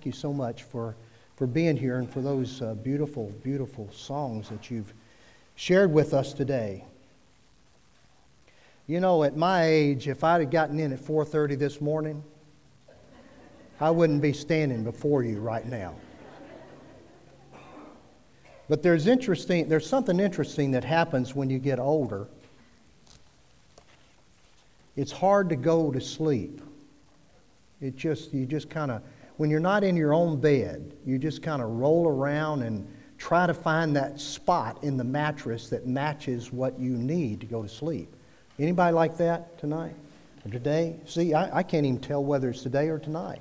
[0.00, 0.96] Thank you so much for,
[1.36, 4.94] for being here and for those uh, beautiful, beautiful songs that you've
[5.56, 6.86] shared with us today.
[8.86, 12.24] You know, at my age, if I'd have gotten in at 4:30 this morning,
[13.78, 15.94] I wouldn't be standing before you right now.
[18.70, 22.26] But there's interesting, there's something interesting that happens when you get older.
[24.96, 26.62] It's hard to go to sleep.
[27.82, 29.02] It just you just kind of
[29.40, 32.86] when you're not in your own bed, you just kind of roll around and
[33.16, 37.62] try to find that spot in the mattress that matches what you need to go
[37.62, 38.14] to sleep.
[38.58, 39.94] Anybody like that tonight
[40.44, 41.00] or today?
[41.06, 43.40] See, I, I can't even tell whether it's today or tonight.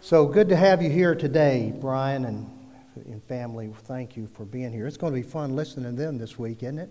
[0.00, 2.50] So good to have you here today, Brian and,
[2.96, 3.72] and family.
[3.84, 4.88] Thank you for being here.
[4.88, 6.90] It's going to be fun listening to them this week, isn't it?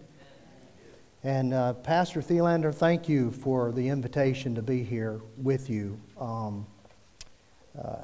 [1.26, 6.00] And uh, Pastor Thielander, thank you for the invitation to be here with you.
[6.17, 6.66] Um,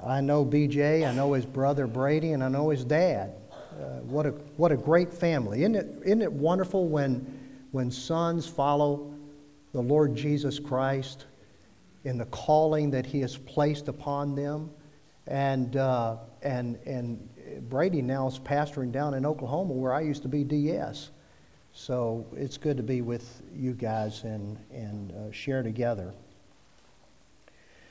[0.05, 3.33] I know BJ, I know his brother Brady, and I know his dad.
[3.51, 5.61] Uh, what, a, what a great family.
[5.61, 7.39] Isn't it, isn't it wonderful when,
[7.71, 9.13] when sons follow
[9.73, 11.25] the Lord Jesus Christ
[12.05, 14.69] in the calling that he has placed upon them?
[15.27, 17.27] And, uh, and, and
[17.67, 21.11] Brady now is pastoring down in Oklahoma where I used to be DS.
[21.73, 26.13] So it's good to be with you guys and, and uh, share together.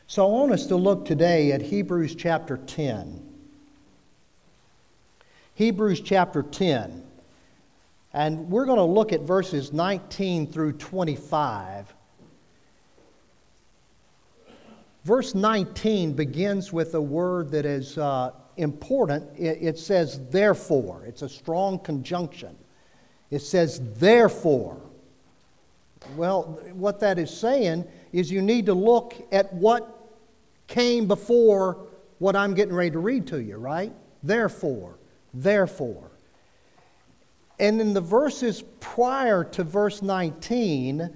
[0.06, 3.22] So I want us to look today at Hebrews chapter 10.
[5.54, 7.02] Hebrews chapter 10.
[8.12, 11.94] And we're going to look at verses 19 through 25.
[15.04, 19.26] Verse 19 begins with a word that is uh, important.
[19.38, 21.02] It, it says, therefore.
[21.06, 22.54] It's a strong conjunction.
[23.30, 24.80] It says, therefore.
[26.14, 30.08] Well, what that is saying is you need to look at what
[30.68, 33.92] came before what I'm getting ready to read to you, right?
[34.22, 35.00] Therefore,
[35.34, 36.12] therefore.
[37.58, 41.10] And in the verses prior to verse 19,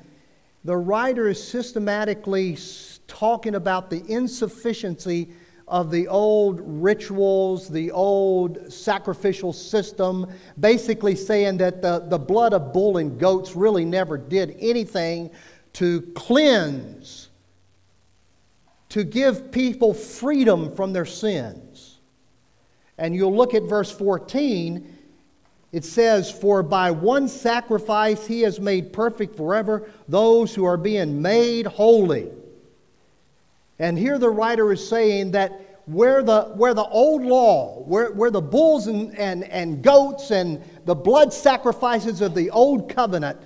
[0.65, 2.59] the writer is systematically
[3.07, 5.29] talking about the insufficiency
[5.69, 10.27] of the old rituals, the old sacrificial system,
[10.59, 15.31] basically saying that the, the blood of bull and goats really never did anything
[15.75, 17.29] to cleanse
[18.91, 21.99] to give people freedom from their sins.
[22.97, 24.97] And you'll look at verse 14.
[25.73, 31.21] It says, For by one sacrifice he has made perfect forever those who are being
[31.21, 32.31] made holy.
[33.79, 38.31] And here the writer is saying that where the, where the old law, where, where
[38.31, 43.39] the bulls and, and, and goats and the blood sacrifices of the old covenant,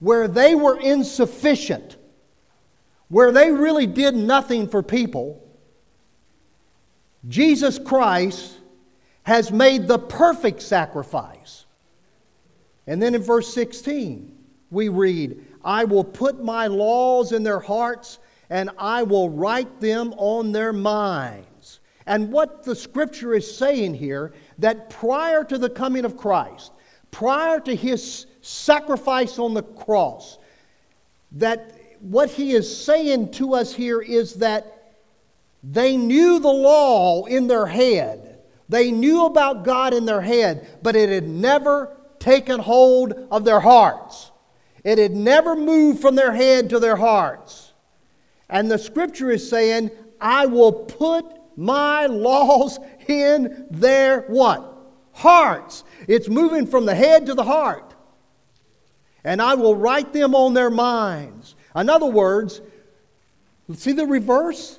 [0.00, 1.96] where they were insufficient,
[3.08, 5.42] where they really did nothing for people,
[7.26, 8.58] Jesus Christ
[9.24, 11.66] has made the perfect sacrifice.
[12.86, 14.34] And then in verse 16,
[14.70, 20.14] we read, I will put my laws in their hearts and I will write them
[20.16, 21.80] on their minds.
[22.06, 26.72] And what the scripture is saying here, that prior to the coming of Christ,
[27.10, 30.38] prior to his sacrifice on the cross,
[31.32, 34.94] that what he is saying to us here is that
[35.62, 38.38] they knew the law in their head.
[38.68, 43.60] They knew about God in their head, but it had never taken hold of their
[43.60, 44.30] hearts.
[44.84, 47.72] It had never moved from their head to their hearts.
[48.48, 51.26] And the scripture is saying, I will put
[51.56, 52.78] my laws
[53.08, 54.74] in their what?
[55.12, 55.84] Hearts.
[56.06, 57.87] It's moving from the head to the heart.
[59.28, 61.54] And I will write them on their minds.
[61.76, 62.62] In other words,
[63.74, 64.78] see the reverse?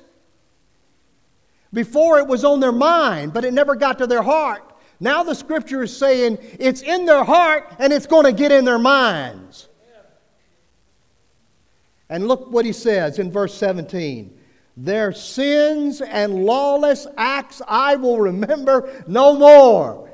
[1.72, 4.64] Before it was on their mind, but it never got to their heart.
[4.98, 8.64] Now the scripture is saying it's in their heart and it's going to get in
[8.64, 9.68] their minds.
[12.08, 14.36] And look what he says in verse 17
[14.76, 20.10] Their sins and lawless acts I will remember no more.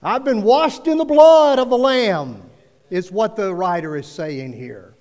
[0.00, 2.43] I've been washed in the blood of the Lamb,
[2.94, 4.94] is what the writer is saying here.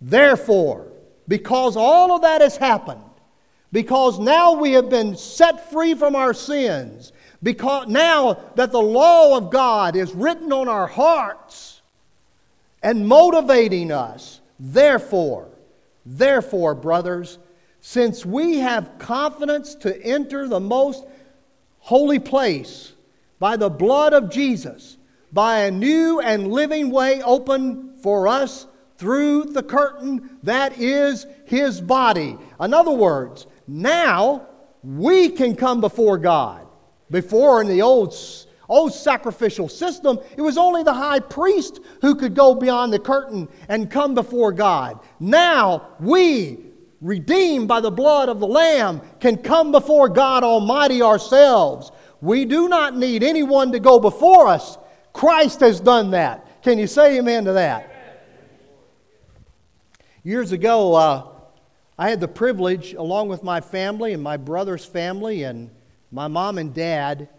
[0.00, 0.86] Therefore,
[1.26, 3.02] because all of that has happened,
[3.72, 7.12] because now we have been set free from our sins,
[7.42, 11.82] because now that the law of God is written on our hearts
[12.84, 15.48] and motivating us, therefore,
[16.04, 17.38] therefore, brothers,
[17.80, 21.04] since we have confidence to enter the most
[21.80, 22.92] holy place
[23.40, 24.95] by the blood of Jesus,
[25.32, 28.66] by a new and living way open for us
[28.98, 32.36] through the curtain that is his body.
[32.60, 34.46] In other words, now
[34.82, 36.66] we can come before God.
[37.10, 38.14] Before in the old,
[38.68, 43.48] old sacrificial system, it was only the high priest who could go beyond the curtain
[43.68, 45.00] and come before God.
[45.20, 46.58] Now we,
[47.00, 51.92] redeemed by the blood of the Lamb, can come before God Almighty ourselves.
[52.20, 54.78] We do not need anyone to go before us.
[55.16, 56.62] Christ has done that.
[56.62, 57.90] Can you say amen to that?
[60.22, 61.28] Years ago, uh,
[61.96, 65.70] I had the privilege, along with my family and my brother's family and
[66.12, 67.30] my mom and dad,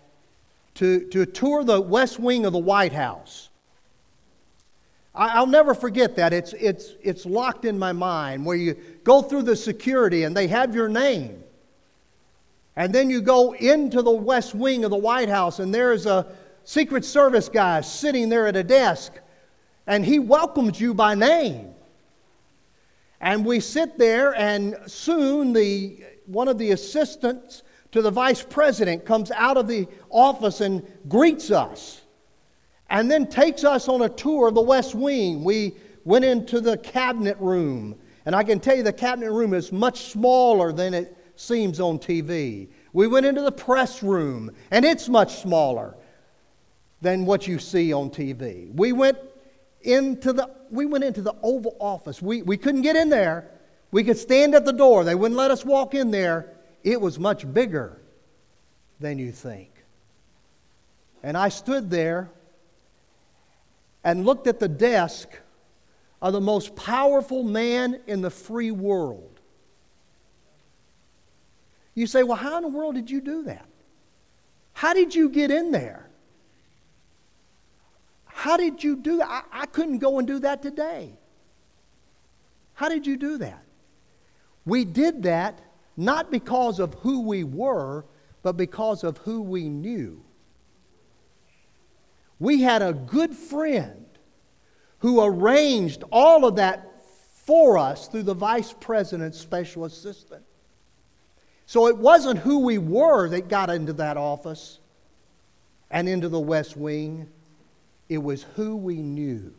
[0.74, 3.50] to, to tour the west wing of the White House.
[5.14, 6.34] I, will never forget that.
[6.34, 8.74] It's, it's, it's locked in my mind where you
[9.04, 11.44] go through the security and they have your name.
[12.76, 16.26] And then you go into the west wing of the White House and there's a
[16.68, 19.14] Secret Service guy sitting there at a desk
[19.88, 21.74] and he welcomes you by name.
[23.22, 29.06] And we sit there, and soon the, one of the assistants to the vice president
[29.06, 32.02] comes out of the office and greets us,
[32.90, 35.46] and then takes us on a tour of the West Wing.
[35.46, 35.74] We
[36.04, 40.12] went into the cabinet room, and I can tell you the cabinet room is much
[40.12, 42.68] smaller than it seems on TV.
[42.92, 45.96] We went into the press room, and it's much smaller
[47.02, 48.74] than what you see on TV.
[48.74, 49.18] We went
[49.82, 52.22] into the we went into the Oval Office.
[52.22, 53.50] We, we couldn't get in there.
[53.92, 55.04] We could stand at the door.
[55.04, 56.54] They wouldn't let us walk in there.
[56.84, 58.02] It was much bigger
[59.00, 59.72] than you think.
[61.24, 62.30] And I stood there
[64.04, 65.30] and looked at the desk
[66.22, 69.40] of the most powerful man in the free world.
[71.94, 73.68] You say, well, how in the world did you do that?
[74.74, 76.07] How did you get in there?
[78.48, 79.28] How did you do that?
[79.30, 81.12] I, I couldn't go and do that today.
[82.76, 83.62] How did you do that?
[84.64, 85.60] We did that
[85.98, 88.06] not because of who we were,
[88.44, 90.24] but because of who we knew.
[92.40, 94.06] We had a good friend
[95.00, 97.04] who arranged all of that
[97.44, 100.46] for us through the vice president's special assistant.
[101.66, 104.80] So it wasn't who we were that got into that office
[105.92, 107.28] and into the West Wing
[108.10, 109.54] it was who we knew.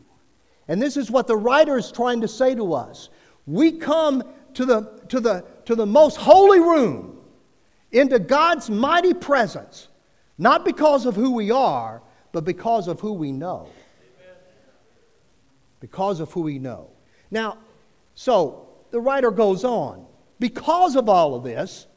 [0.67, 3.09] And this is what the writer is trying to say to us.
[3.45, 4.23] We come
[4.53, 7.19] to the, to the, to the most holy room,
[7.91, 9.87] into God's mighty presence,
[10.37, 13.69] not because of who we are, but because of who we know.
[15.79, 16.89] Because of who we know.
[17.31, 17.57] Now,
[18.13, 20.05] so the writer goes on.
[20.39, 21.87] Because of all of this,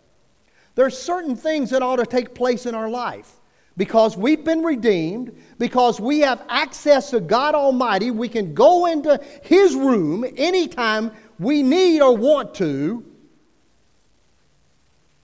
[0.75, 3.31] there are certain things that ought to take place in our life.
[3.77, 9.19] Because we've been redeemed, because we have access to God Almighty, we can go into
[9.43, 13.05] His room anytime we need or want to.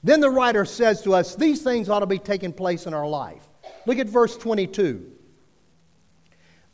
[0.02, 3.06] Then the writer says to us, these things ought to be taking place in our
[3.06, 3.46] life.
[3.84, 5.12] Look at verse 22.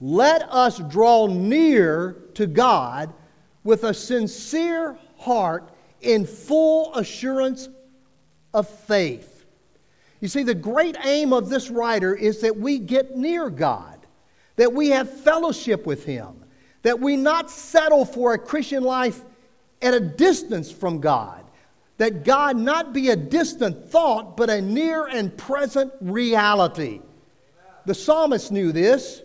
[0.00, 3.12] Let us draw near to God
[3.64, 5.70] with a sincere heart
[6.00, 7.68] in full assurance
[8.52, 9.33] of faith
[10.24, 14.06] you see, the great aim of this writer is that we get near God,
[14.56, 16.46] that we have fellowship with Him,
[16.80, 19.20] that we not settle for a Christian life
[19.82, 21.44] at a distance from God,
[21.98, 27.02] that God not be a distant thought, but a near and present reality.
[27.84, 29.20] The psalmist knew this.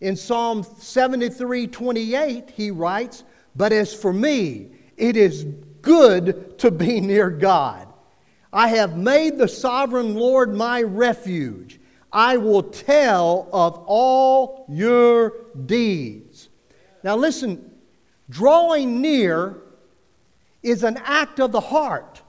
[0.00, 3.22] In Psalm 73 28, he writes,
[3.54, 5.44] But as for me, it is
[5.82, 7.87] good to be near God.
[8.52, 11.80] I have made the sovereign Lord my refuge.
[12.12, 15.34] I will tell of all your
[15.66, 16.48] deeds.
[17.02, 17.70] Now, listen,
[18.30, 19.58] drawing near
[20.62, 22.22] is an act of the heart.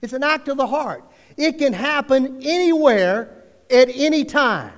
[0.00, 1.04] It's an act of the heart.
[1.36, 4.72] It can happen anywhere at any time.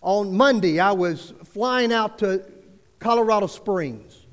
[0.00, 2.44] On Monday, I was flying out to
[3.00, 4.23] Colorado Springs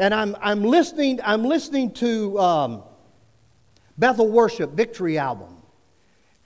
[0.00, 2.82] and I'm, I'm, listening, I'm listening to um,
[3.98, 5.54] Bethel Worship Victory album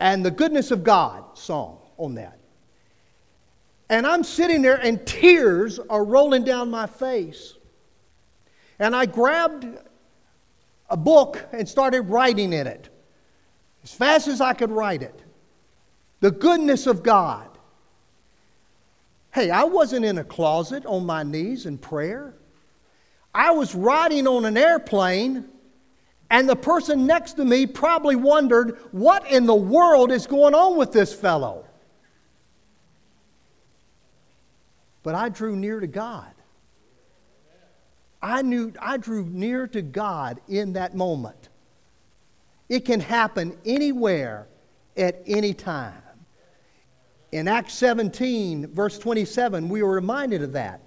[0.00, 2.36] and the Goodness of God song on that.
[3.88, 7.54] And I'm sitting there, and tears are rolling down my face.
[8.80, 9.66] And I grabbed
[10.90, 12.88] a book and started writing in it
[13.84, 15.22] as fast as I could write it.
[16.18, 17.48] The goodness of God.
[19.32, 22.34] Hey, I wasn't in a closet on my knees in prayer.
[23.34, 25.46] I was riding on an airplane,
[26.30, 30.76] and the person next to me probably wondered, what in the world is going on
[30.76, 31.64] with this fellow?
[35.02, 36.30] But I drew near to God.
[38.22, 41.50] I knew I drew near to God in that moment.
[42.70, 44.46] It can happen anywhere
[44.96, 45.92] at any time.
[47.32, 50.80] In Acts 17, verse 27, we were reminded of that.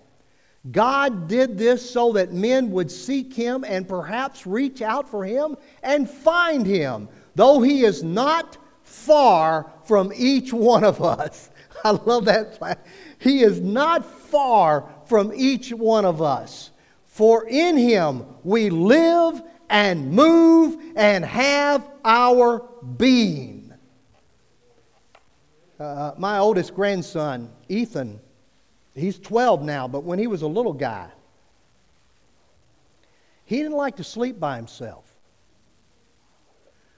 [0.72, 5.56] God did this so that men would seek him and perhaps reach out for him
[5.84, 11.50] and find him, though he is not far from each one of us.
[11.84, 12.86] I love that.
[13.20, 16.72] He is not far from each one of us.
[17.06, 23.74] For in him we live and move and have our being.
[25.80, 28.20] Uh, my oldest grandson, Ethan,
[29.00, 31.10] he's 12 now, but when he was a little guy,
[33.46, 35.06] he didn't like to sleep by himself.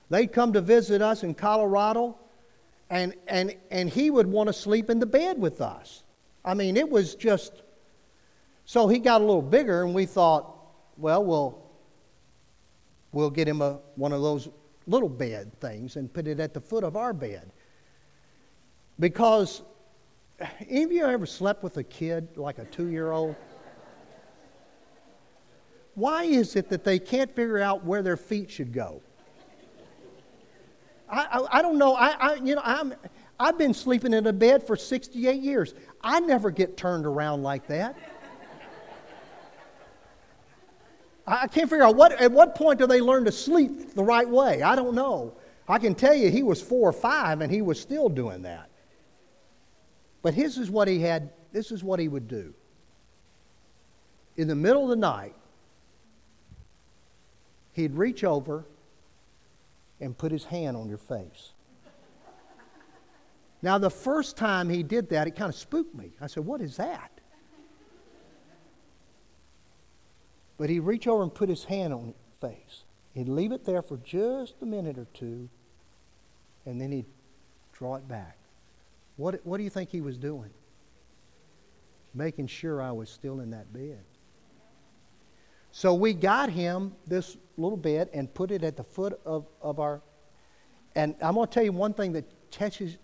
[0.09, 2.17] They'd come to visit us in Colorado,
[2.89, 6.03] and, and, and he would want to sleep in the bed with us.
[6.43, 7.61] I mean, it was just.
[8.65, 10.55] So he got a little bigger, and we thought,
[10.97, 11.63] well, we'll,
[13.11, 14.49] we'll get him a, one of those
[14.87, 17.51] little bed things and put it at the foot of our bed.
[18.99, 19.61] Because
[20.69, 23.35] any of you ever slept with a kid, like a two year old?
[25.95, 29.01] Why is it that they can't figure out where their feet should go?
[31.09, 31.93] I, I, I don't know.
[31.95, 32.93] I, I, you know, I'm,
[33.39, 35.73] I've been sleeping in a bed for 68 years.
[36.01, 37.97] I never get turned around like that.
[41.27, 44.27] I can't figure out what, at what point do they learn to sleep the right
[44.27, 44.63] way?
[44.63, 45.35] I don't know.
[45.67, 48.69] I can tell you he was four or five and he was still doing that.
[50.21, 52.53] But his is what he had, this is what he would do.
[54.37, 55.35] In the middle of the night,
[57.73, 58.65] he'd reach over
[59.99, 61.53] and put his hand on your face.
[63.61, 66.13] Now, the first time he did that, it kind of spooked me.
[66.21, 67.11] I said, What is that?
[70.57, 72.83] But he'd reach over and put his hand on your face.
[73.13, 75.49] He'd leave it there for just a minute or two,
[76.65, 77.05] and then he'd
[77.73, 78.38] draw it back.
[79.19, 80.49] What, what do you think he was doing?
[82.13, 83.99] Making sure I was still in that bed.
[85.73, 89.81] So we got him this little bed and put it at the foot of, of
[89.81, 90.01] our.
[90.95, 92.97] And I'm going to tell you one thing that tests,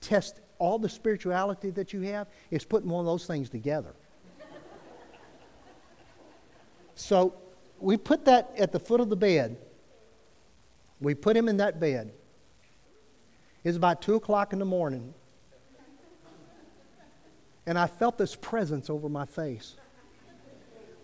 [0.00, 3.96] tests all the spirituality that you have is putting one of those things together.
[6.94, 7.34] so
[7.80, 9.56] we put that at the foot of the bed.
[11.00, 12.12] We put him in that bed.
[13.64, 15.14] It's about 2 o'clock in the morning.
[17.68, 19.76] And I felt this presence over my face.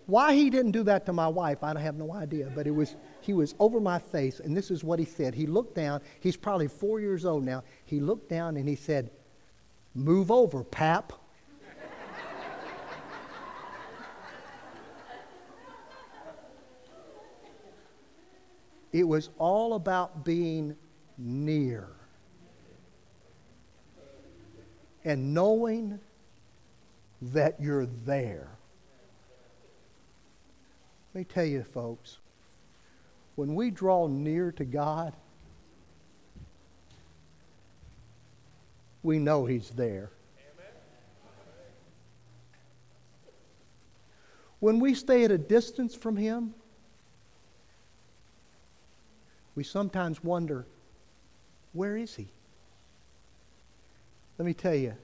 [0.07, 2.51] Why he didn't do that to my wife, I have no idea.
[2.55, 5.35] But it was he was over my face, and this is what he said.
[5.35, 6.01] He looked down.
[6.19, 7.63] He's probably four years old now.
[7.85, 9.11] He looked down and he said,
[9.93, 11.13] "Move over, pap."
[18.91, 20.75] it was all about being
[21.15, 21.89] near
[25.03, 25.99] and knowing
[27.21, 28.49] that you're there.
[31.13, 32.17] Let me tell you, folks,
[33.35, 35.13] when we draw near to God,
[39.01, 40.11] we know He's there.
[44.59, 46.53] When we stay at a distance from Him,
[49.53, 50.65] we sometimes wonder,
[51.71, 52.27] where is He?
[54.37, 54.95] Let me tell you,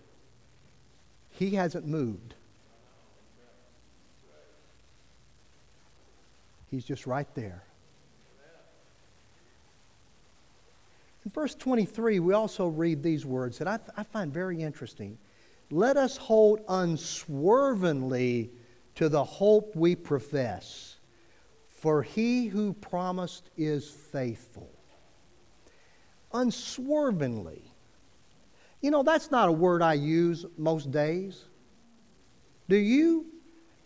[1.42, 2.36] He hasn't moved.
[6.70, 7.64] He's just right there.
[11.26, 15.18] In verse 23, we also read these words that I, I find very interesting.
[15.72, 18.52] Let us hold unswervingly
[18.94, 20.98] to the hope we profess,
[21.76, 24.70] for he who promised is faithful.
[26.34, 27.71] Unswervingly.
[28.82, 31.46] You know, that's not a word I use most days.
[32.68, 33.28] Do you?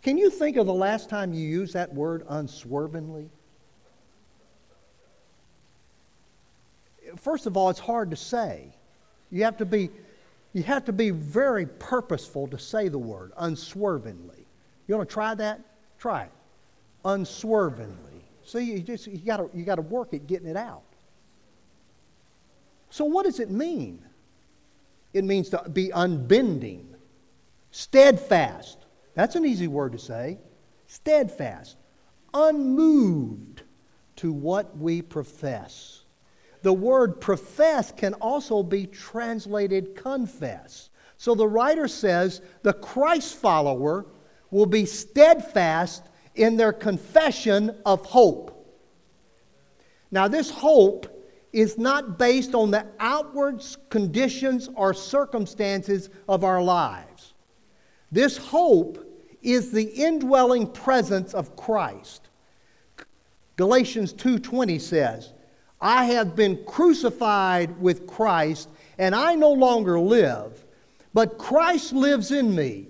[0.02, 3.28] Can you think of the last time you used that word unswervingly?
[7.16, 8.72] First of all, it's hard to say.
[9.30, 9.90] You have to be,
[10.52, 14.46] you have to be very purposeful to say the word unswervingly.
[14.86, 15.60] You want to try that?
[15.98, 16.32] Try it.
[17.04, 18.24] Unswervingly.
[18.44, 20.82] See, you just you got you got to work at getting it out.
[22.90, 24.05] So what does it mean?
[25.16, 26.94] It means to be unbending,
[27.70, 30.36] steadfast, that's an easy word to say.
[30.86, 31.78] Steadfast,
[32.34, 33.62] unmoved
[34.16, 36.02] to what we profess.
[36.60, 40.90] The word profess can also be translated confess.
[41.16, 44.04] So the writer says the Christ follower
[44.50, 46.02] will be steadfast
[46.34, 48.52] in their confession of hope.
[50.10, 51.15] Now, this hope
[51.56, 57.32] is not based on the outward conditions or circumstances of our lives.
[58.12, 59.02] This hope
[59.40, 62.28] is the indwelling presence of Christ.
[63.56, 65.32] Galatians 2:20 says,
[65.80, 70.62] "I have been crucified with Christ, and I no longer live,
[71.14, 72.88] but Christ lives in me."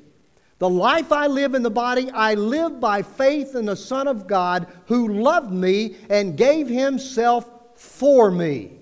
[0.59, 4.27] The life I live in the body, I live by faith in the Son of
[4.27, 8.73] God who loved me and gave himself for me.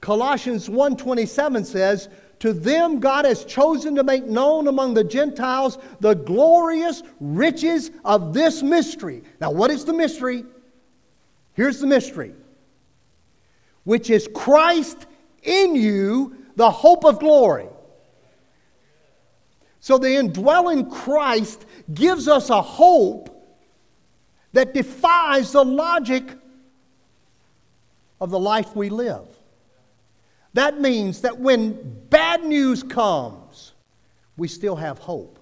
[0.00, 2.08] Colossians 1:27 says,
[2.40, 8.32] "To them God has chosen to make known among the Gentiles the glorious riches of
[8.32, 10.44] this mystery." Now, what is the mystery?
[11.54, 12.34] Here's the mystery.
[13.84, 15.06] Which is Christ
[15.42, 17.68] in you, the hope of glory.
[19.80, 23.28] So the indwelling Christ gives us a hope
[24.52, 26.24] that defies the logic
[28.22, 29.26] of the life we live.
[30.54, 33.72] That means that when bad news comes,
[34.36, 35.40] we still have hope.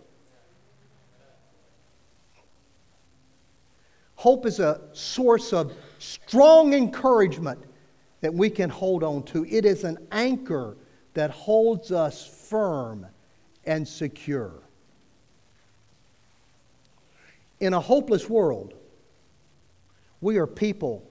[4.15, 7.63] Hope is a source of strong encouragement
[8.23, 9.45] that we can hold on to.
[9.45, 10.79] It is an anchor
[11.13, 13.07] that holds us firm
[13.67, 14.55] and secure.
[17.61, 18.73] In a hopeless world,
[20.23, 21.07] we are people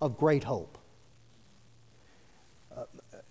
[0.00, 0.78] of great hope.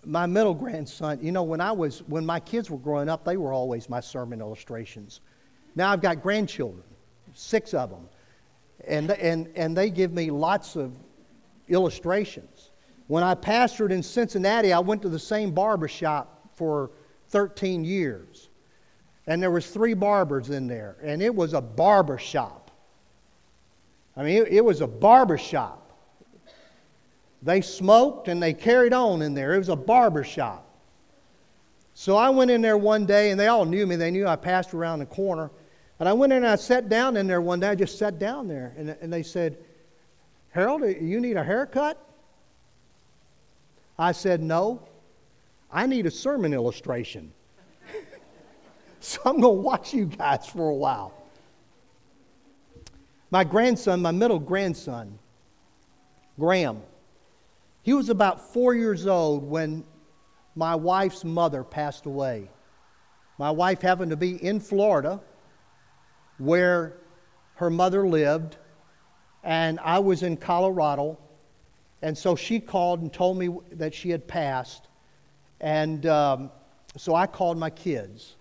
[0.05, 3.37] My middle grandson, you know, when I was when my kids were growing up, they
[3.37, 5.21] were always my sermon illustrations.
[5.75, 6.83] Now I've got grandchildren,
[7.33, 8.07] six of them,
[8.87, 10.93] and and and they give me lots of
[11.69, 12.71] illustrations.
[13.07, 16.91] When I pastored in Cincinnati, I went to the same barber shop for
[17.29, 18.49] 13 years.
[19.25, 22.71] And there was three barbers in there, and it was a barber shop.
[24.15, 25.82] I mean, it, it was a barber shop.
[27.43, 29.53] They smoked and they carried on in there.
[29.53, 30.69] It was a barber shop.
[31.93, 33.95] So I went in there one day, and they all knew me.
[33.95, 35.51] They knew I passed around the corner.
[35.99, 37.69] And I went in and I sat down in there one day.
[37.69, 39.57] I just sat down there, and, and they said,
[40.49, 41.97] Harold, you need a haircut?
[43.97, 44.87] I said, No.
[45.71, 47.31] I need a sermon illustration.
[48.99, 51.13] so I'm going to watch you guys for a while.
[53.31, 55.17] My grandson, my middle grandson,
[56.39, 56.83] Graham,
[57.83, 59.83] he was about four years old when
[60.55, 62.49] my wife's mother passed away.
[63.37, 65.19] My wife happened to be in Florida
[66.37, 66.97] where
[67.55, 68.57] her mother lived,
[69.43, 71.19] and I was in Colorado.
[72.01, 74.87] And so she called and told me that she had passed.
[75.59, 76.51] And um,
[76.97, 78.35] so I called my kids.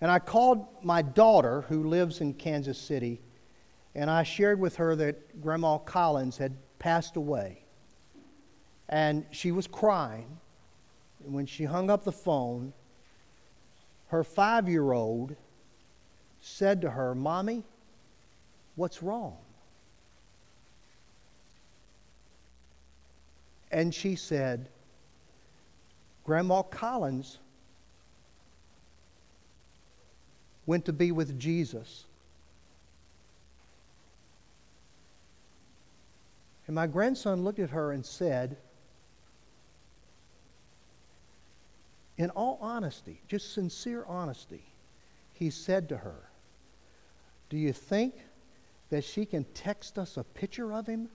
[0.00, 3.20] And I called my daughter, who lives in Kansas City,
[3.94, 7.63] and I shared with her that Grandma Collins had passed away.
[8.94, 10.38] And she was crying.
[11.24, 12.72] And when she hung up the phone,
[14.06, 15.34] her five year old
[16.40, 17.64] said to her, Mommy,
[18.76, 19.36] what's wrong?
[23.72, 24.68] And she said,
[26.22, 27.40] Grandma Collins
[30.66, 32.04] went to be with Jesus.
[36.68, 38.56] And my grandson looked at her and said,
[42.16, 44.64] in all honesty, just sincere honesty,
[45.32, 46.28] he said to her,
[47.50, 48.14] Do you think
[48.90, 51.08] that she can text us a picture of him?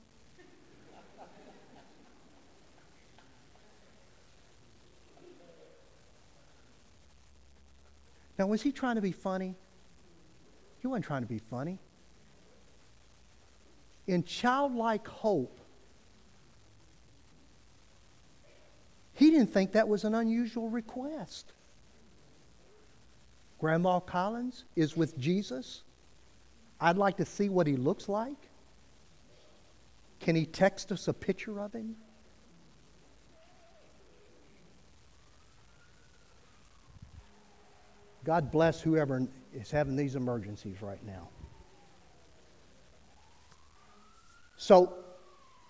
[8.38, 9.55] Now, was he trying to be funny?
[10.79, 11.77] He wasn't trying to be funny.
[14.07, 15.58] In childlike hope,
[19.19, 21.51] he didn't think that was an unusual request.
[23.60, 25.84] Grandma Collins is with Jesus.
[26.79, 28.38] I'd like to see what he looks like.
[30.21, 31.97] Can he text us a picture of him?
[38.23, 41.27] God bless whoever is having these emergencies right now.
[44.55, 44.93] So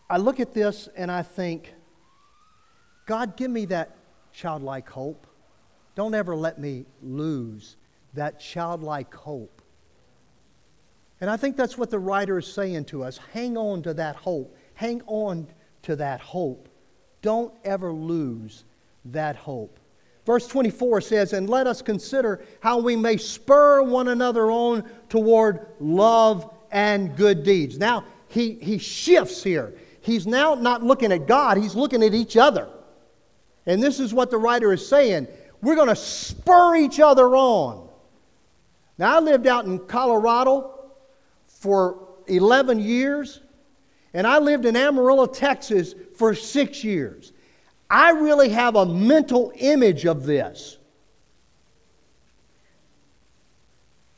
[0.07, 1.73] I look at this and I think,
[3.09, 3.95] God, give me that
[4.33, 5.25] childlike hope.
[5.95, 7.75] Don't ever let me lose
[8.13, 9.63] that childlike hope.
[11.19, 13.19] And I think that's what the writer is saying to us.
[13.33, 14.55] Hang on to that hope.
[14.75, 15.47] Hang on
[15.81, 16.69] to that hope.
[17.23, 18.63] Don't ever lose
[19.05, 19.79] that hope.
[20.23, 25.65] Verse 24 says, And let us consider how we may spur one another on toward
[25.79, 27.79] love and good deeds.
[27.79, 29.73] Now, he, he shifts here.
[29.99, 32.69] He's now not looking at God, he's looking at each other.
[33.69, 35.27] And this is what the writer is saying.
[35.61, 37.87] We're going to spur each other on.
[38.97, 40.89] Now, I lived out in Colorado
[41.45, 43.41] for 11 years,
[44.11, 47.31] and I lived in Amarillo, Texas for six years.
[47.91, 50.79] I really have a mental image of this.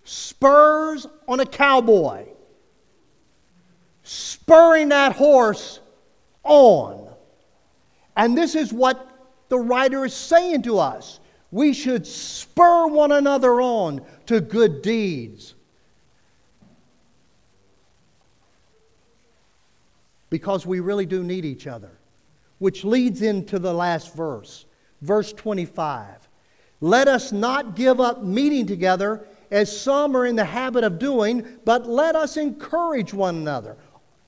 [0.05, 2.25] Spurs on a cowboy,
[4.03, 5.81] spurring that horse
[6.45, 7.09] on.
[8.15, 9.10] And this is what
[9.51, 11.19] the writer is saying to us.
[11.51, 15.55] We should spur one another on to good deeds.
[20.29, 21.91] Because we really do need each other.
[22.59, 24.65] Which leads into the last verse,
[25.01, 26.29] verse 25.
[26.79, 31.45] Let us not give up meeting together as some are in the habit of doing,
[31.65, 33.75] but let us encourage one another.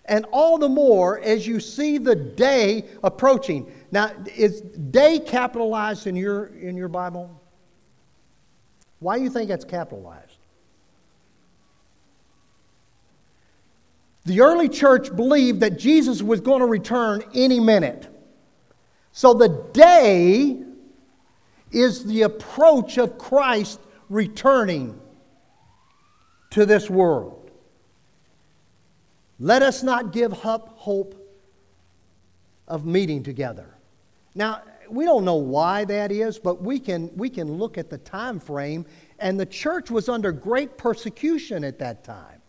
[0.03, 3.71] And all the more as you see the day approaching.
[3.93, 7.39] Now, is day capitalized in your, in your Bible?
[8.97, 10.39] Why do you think it's capitalized?
[14.25, 18.07] The early church believed that Jesus was going to return any minute.
[19.11, 20.63] So the day
[21.71, 23.79] is the approach of Christ
[24.09, 24.99] returning
[26.49, 27.51] to this world.
[29.39, 31.13] Let us not give up hope
[32.67, 33.72] of meeting together.
[34.35, 37.97] Now, we don't know why that is, but we can, we can look at the
[37.97, 38.85] time frame,
[39.19, 42.41] and the church was under great persecution at that time.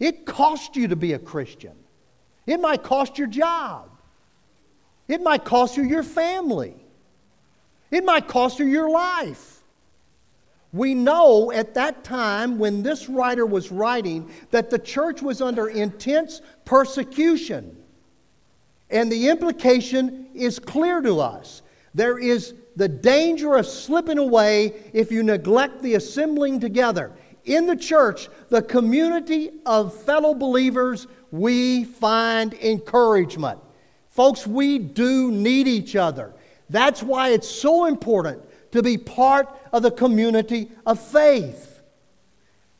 [0.00, 1.76] It cost you to be a Christian.
[2.46, 3.88] It might cost your job.
[5.08, 6.74] It might cost you your family.
[7.90, 9.62] It might cost you your life.
[10.72, 15.68] We know at that time when this writer was writing that the church was under
[15.68, 17.76] intense persecution.
[18.92, 21.62] And the implication is clear to us.
[21.94, 27.12] There is the danger of slipping away if you neglect the assembling together.
[27.44, 33.58] In the church, the community of fellow believers, we find encouragement.
[34.10, 36.34] Folks, we do need each other.
[36.70, 41.82] That's why it's so important to be part of the community of faith.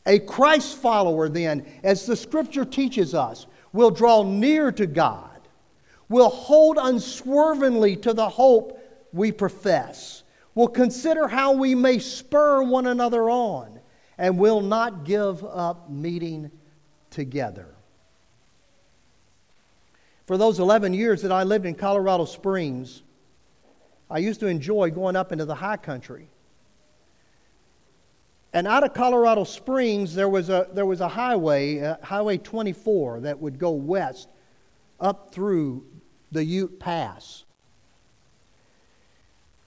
[0.07, 5.32] A Christ follower, then, as the scripture teaches us, will draw near to God,
[6.13, 8.79] will hold unswervingly to the hope
[9.13, 10.23] we profess,
[10.55, 13.81] will consider how we may spur one another on,
[14.19, 16.51] and will not give up meeting
[17.11, 17.75] together.
[20.27, 23.03] For those 11 years that I lived in Colorado Springs,
[24.11, 26.29] I used to enjoy going up into the high country.
[28.53, 33.21] And out of Colorado Springs, there was a, there was a highway, uh, Highway 24,
[33.21, 34.29] that would go west
[35.01, 35.87] up through
[36.33, 37.45] the Ute Pass.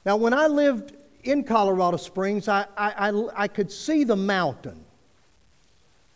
[0.06, 4.84] Now, when I lived in Colorado Springs, I, I, I, I could see the mountain.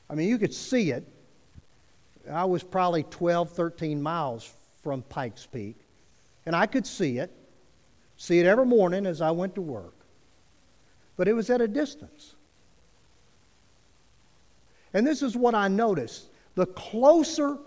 [0.10, 1.08] I mean, you could see it.
[2.30, 4.52] I was probably 12, 13 miles
[4.84, 5.78] from Pikes Peak,
[6.46, 7.32] and I could see it
[8.20, 9.94] see it every morning as I went to work.
[11.16, 12.36] But it was at a distance.
[14.94, 17.58] And this is what I noticed the closer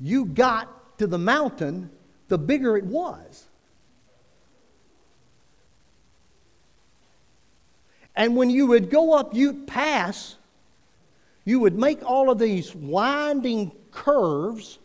[0.00, 1.90] you got to the mountain,
[2.30, 3.44] the bigger it was.
[8.16, 10.36] And when you would go up Ute Pass,
[11.44, 14.78] you would make all of these winding curves,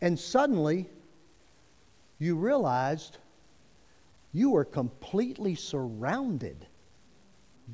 [0.00, 0.86] and suddenly
[2.20, 3.18] you realized
[4.32, 6.66] you were completely surrounded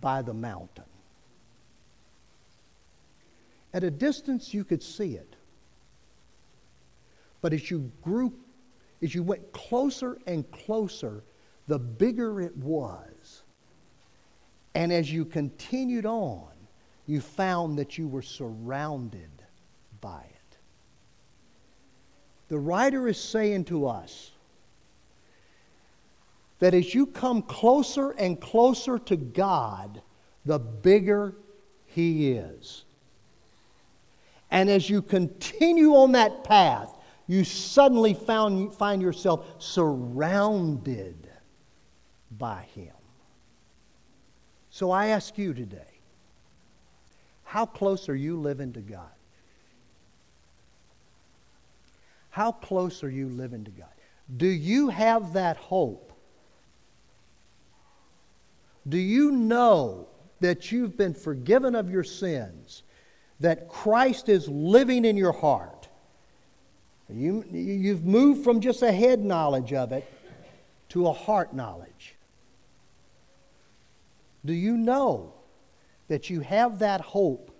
[0.00, 0.84] by the mountain.
[3.74, 5.36] At a distance, you could see it.
[7.42, 8.32] But as you grew,
[9.02, 11.22] as you went closer and closer,
[11.66, 13.42] the bigger it was.
[14.74, 16.48] And as you continued on,
[17.06, 19.30] you found that you were surrounded
[20.00, 20.56] by it.
[22.48, 24.30] The writer is saying to us
[26.60, 30.00] that as you come closer and closer to God,
[30.46, 31.34] the bigger
[31.86, 32.84] He is.
[34.50, 36.94] And as you continue on that path,
[37.26, 41.28] you suddenly found, find yourself surrounded
[42.38, 42.94] by Him.
[44.70, 45.80] So I ask you today
[47.44, 49.10] how close are you living to God?
[52.30, 53.88] How close are you living to God?
[54.36, 56.08] Do you have that hope
[58.88, 60.08] do you know
[60.40, 62.82] that you've been forgiven of your sins?
[63.42, 65.71] that Christ is living in your heart.
[67.14, 70.10] You, you've moved from just a head knowledge of it
[70.90, 72.14] to a heart knowledge.
[74.44, 75.34] Do you know
[76.08, 77.50] that you have that hope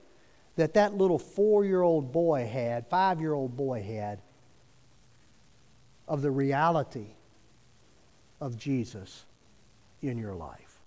[0.57, 4.21] that that little four year old boy had, five year old boy had,
[6.09, 7.07] of the reality
[8.41, 9.25] of Jesus
[10.03, 10.81] in your life?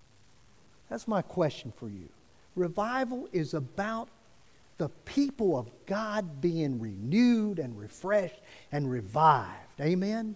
[0.89, 2.09] That's my question for you.
[2.55, 4.09] Revival is about
[4.77, 9.79] the people of God being renewed and refreshed and revived.
[9.79, 10.35] Amen?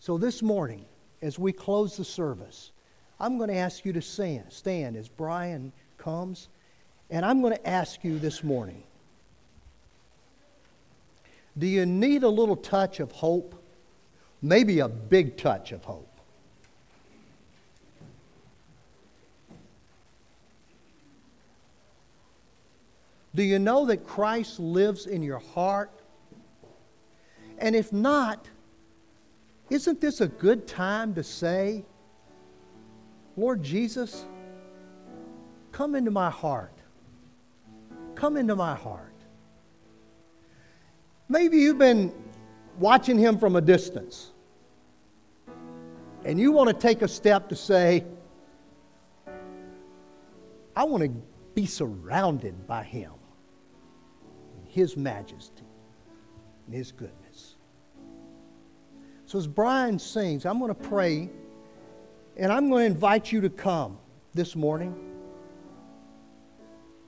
[0.00, 0.84] So this morning,
[1.22, 2.72] as we close the service,
[3.18, 6.48] I'm going to ask you to stand, stand as Brian comes,
[7.10, 8.82] and I'm going to ask you this morning
[11.58, 13.54] do you need a little touch of hope?
[14.42, 16.15] Maybe a big touch of hope.
[23.36, 25.90] Do you know that Christ lives in your heart?
[27.58, 28.48] And if not,
[29.68, 31.84] isn't this a good time to say,
[33.36, 34.24] Lord Jesus,
[35.70, 36.72] come into my heart?
[38.14, 39.12] Come into my heart.
[41.28, 42.14] Maybe you've been
[42.78, 44.32] watching him from a distance
[46.24, 48.02] and you want to take a step to say,
[50.74, 51.10] I want to
[51.54, 53.12] be surrounded by him.
[54.76, 55.64] His majesty
[56.66, 57.54] and His goodness.
[59.24, 61.30] So, as Brian sings, I'm going to pray
[62.36, 63.96] and I'm going to invite you to come
[64.34, 64.94] this morning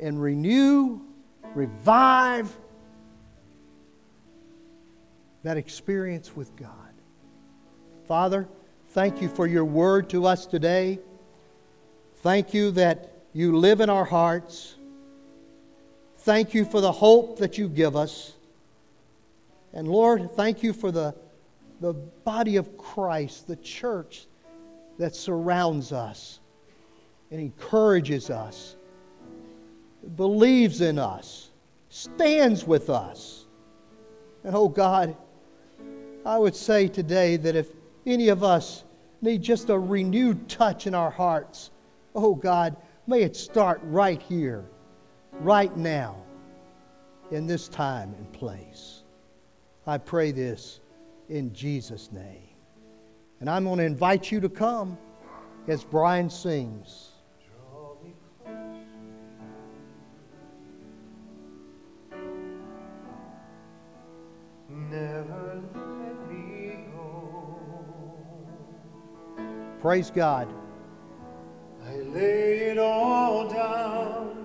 [0.00, 1.02] and renew,
[1.54, 2.56] revive
[5.42, 6.72] that experience with God.
[8.06, 8.48] Father,
[8.92, 11.00] thank you for your word to us today.
[12.22, 14.77] Thank you that you live in our hearts.
[16.28, 18.34] Thank you for the hope that you give us.
[19.72, 21.14] And Lord, thank you for the,
[21.80, 24.26] the body of Christ, the church
[24.98, 26.40] that surrounds us
[27.30, 28.76] and encourages us,
[30.16, 31.48] believes in us,
[31.88, 33.46] stands with us.
[34.44, 35.16] And oh God,
[36.26, 37.70] I would say today that if
[38.04, 38.84] any of us
[39.22, 41.70] need just a renewed touch in our hearts,
[42.14, 44.66] oh God, may it start right here
[45.32, 46.16] right now
[47.30, 49.02] in this time and place.
[49.86, 50.80] I pray this
[51.28, 52.48] in Jesus' name.
[53.40, 54.98] And I'm going to invite you to come
[55.66, 57.10] as Brian sings.
[69.80, 70.52] Praise God.
[71.86, 74.37] I lay it all down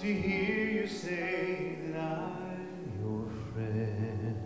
[0.00, 4.38] to hear you say that I'm your friend.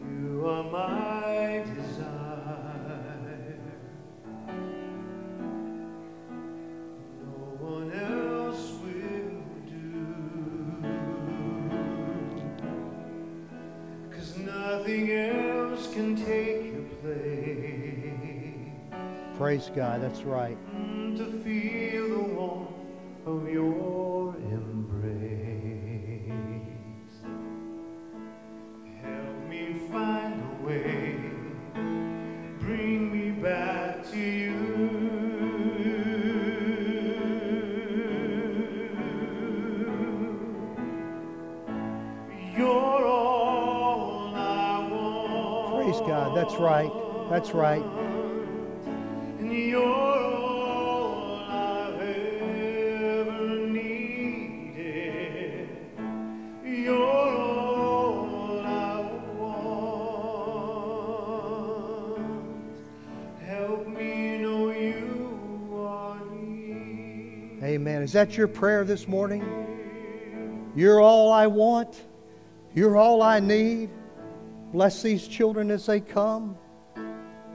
[0.00, 2.78] You are my desire.
[7.20, 10.06] No one else will do.
[14.10, 17.92] Cause nothing else can take your place.
[19.36, 20.00] Praise God.
[20.00, 20.56] That's right.
[21.18, 21.81] To feel
[47.32, 47.82] are right.
[67.62, 68.02] Amen.
[68.02, 69.42] Is that your prayer this morning?
[70.76, 71.98] You're all I want.
[72.74, 73.88] You're all I need.
[74.72, 76.58] Bless these children as they come.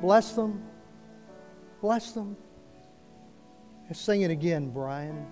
[0.02, 0.64] Bless them.
[1.82, 2.38] Bless them.
[3.86, 5.26] Let's sing it again, Brian.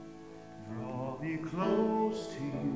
[0.69, 2.74] Draw me close to you.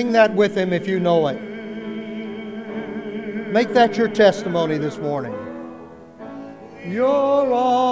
[0.00, 1.38] Sing that with him if you know it.
[3.52, 5.34] Make that your testimony this morning.
[6.86, 7.04] You're
[7.52, 7.89] all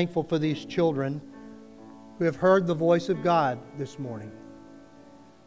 [0.00, 1.20] thankful for these children
[2.18, 4.32] who have heard the voice of God this morning.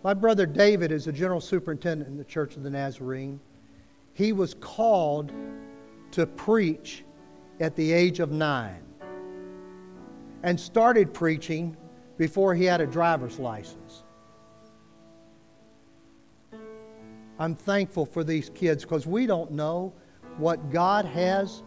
[0.04, 3.39] My brother David is a general superintendent in the Church of the Nazarene.
[4.13, 5.32] He was called
[6.12, 7.04] to preach
[7.62, 8.84] at the age of nine
[10.44, 11.76] and started preaching
[12.20, 14.04] before he had a driver's license.
[17.39, 19.94] I'm thankful for these kids because we don't know
[20.38, 21.63] what God has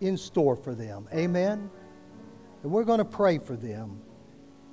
[0.00, 1.06] in store for them.
[1.14, 1.70] Amen?
[2.62, 4.00] And we're going to pray for them.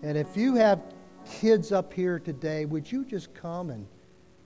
[0.03, 0.81] And if you have
[1.25, 3.87] kids up here today, would you just come and,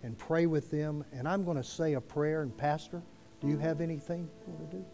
[0.03, 1.03] and pray with them?
[1.11, 2.41] And I'm going to say a prayer.
[2.43, 3.01] And, Pastor,
[3.39, 4.85] do you have anything you want to do?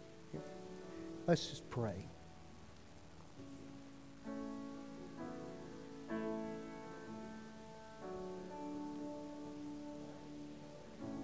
[1.26, 2.08] Let's just pray.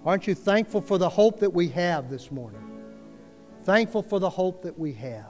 [0.05, 2.64] Aren't you thankful for the hope that we have this morning?
[3.65, 5.25] Thankful for the hope that we have.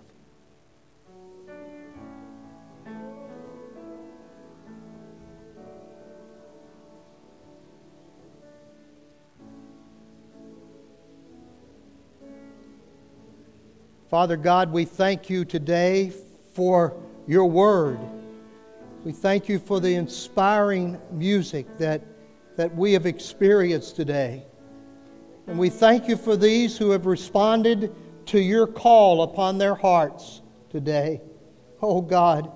[14.09, 16.11] Father God, we thank you today
[16.53, 16.93] for
[17.27, 17.97] your word.
[19.05, 22.01] We thank you for the inspiring music that,
[22.57, 24.43] that we have experienced today.
[25.47, 27.95] And we thank you for these who have responded
[28.27, 31.21] to your call upon their hearts today.
[31.81, 32.51] Oh God,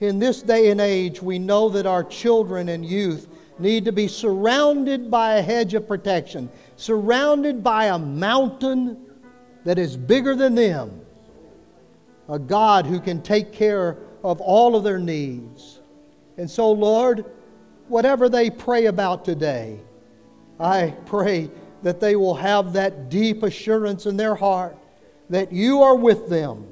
[0.00, 4.08] in this day and age, we know that our children and youth need to be
[4.08, 8.96] surrounded by a hedge of protection, surrounded by a mountain
[9.64, 11.00] that is bigger than them,
[12.28, 15.80] a God who can take care of all of their needs.
[16.36, 17.24] And so, Lord,
[17.88, 19.80] whatever they pray about today,
[20.58, 21.50] I pray
[21.82, 24.76] that they will have that deep assurance in their heart
[25.30, 26.66] that you are with them,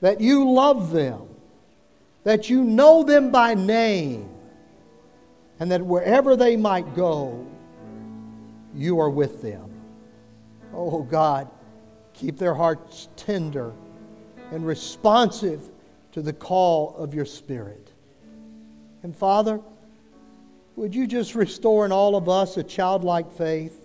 [0.00, 1.28] that you love them,
[2.24, 4.28] that you know them by name,
[5.60, 7.46] and that wherever they might go,
[8.74, 9.70] you are with them.
[10.72, 11.48] Oh God,
[12.12, 13.72] keep their hearts tender
[14.50, 15.68] and responsive
[16.12, 17.92] to the call of your Spirit.
[19.02, 19.60] And Father,
[20.76, 23.77] would you just restore in all of us a childlike faith?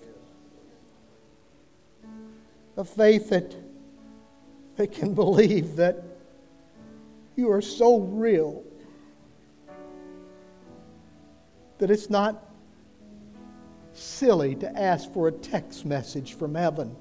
[2.76, 3.56] A faith that,
[4.78, 6.04] that can believe that
[7.36, 8.64] you are so real
[11.78, 12.50] that it's not
[13.94, 16.96] silly to ask for a text message from heaven.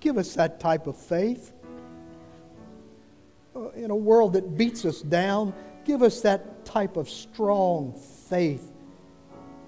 [0.00, 1.52] Give us that type of faith.
[3.56, 5.52] Uh, In a world that beats us down,
[5.84, 7.94] give us that type of strong
[8.28, 8.70] faith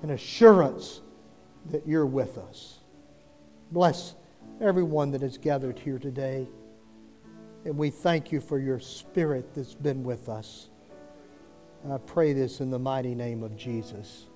[0.03, 1.01] and assurance
[1.71, 2.80] that you're with us.
[3.71, 4.15] Bless
[4.61, 6.49] everyone that is gathered here today.
[7.65, 10.71] And we thank you for your spirit that's been with us.
[11.85, 14.27] And I pray this in the mighty name of Jesus.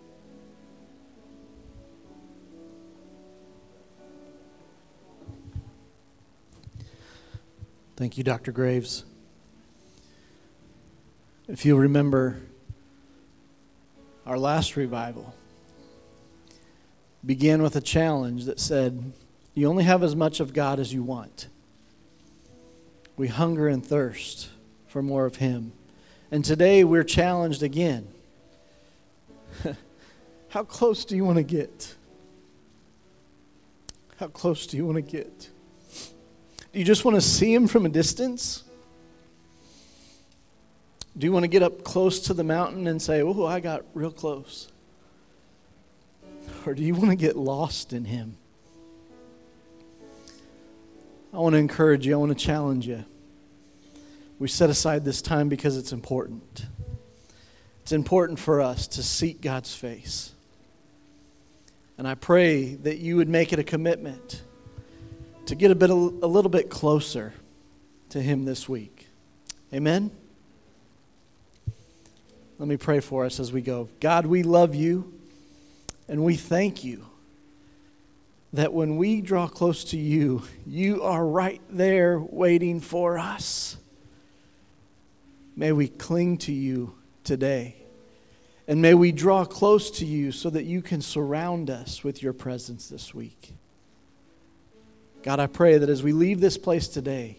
[7.97, 8.53] Thank you, Dr.
[8.53, 9.05] Graves.
[11.47, 12.41] If you remember,
[14.27, 15.35] our last revival
[17.25, 19.13] began with a challenge that said,
[19.55, 21.49] You only have as much of God as you want.
[23.17, 24.49] We hunger and thirst
[24.89, 25.73] for more of Him.
[26.31, 28.09] And today we're challenged again.
[30.49, 31.95] How close do you want to get?
[34.19, 35.51] How close do you want to get?
[36.73, 38.65] Do you just want to see Him from a distance?
[41.17, 43.85] Do you want to get up close to the mountain and say, Oh, I got
[43.95, 44.73] real close?
[46.67, 48.37] Or do you want to get lost in Him?
[51.35, 53.05] I want to encourage you, I want to challenge you.
[54.39, 56.65] We set aside this time because it's important.
[57.83, 60.31] It's important for us to seek God's face.
[61.99, 64.43] And I pray that you would make it a commitment
[65.47, 67.35] to get a bit a little bit closer
[68.11, 69.09] to him this week.
[69.73, 70.13] Amen.
[72.61, 73.89] Let me pray for us as we go.
[73.99, 75.13] God, we love you
[76.09, 77.07] and we thank you
[78.55, 83.77] that when we draw close to you, you are right there waiting for us.
[85.57, 86.95] May we cling to you
[87.25, 87.75] today.
[88.69, 92.33] And may we draw close to you so that you can surround us with your
[92.33, 93.55] presence this week.
[95.25, 97.39] God, I pray that as we leave this place today,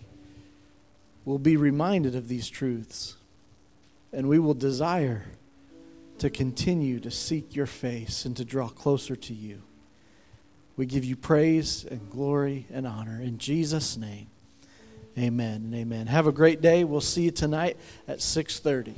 [1.23, 3.15] we'll be reminded of these truths
[4.11, 5.23] and we will desire
[6.17, 9.61] to continue to seek your face and to draw closer to you.
[10.77, 14.27] We give you praise and glory and honor in Jesus' name.
[15.17, 16.07] Amen and amen.
[16.07, 16.83] Have a great day.
[16.83, 18.95] We'll see you tonight at 6:30.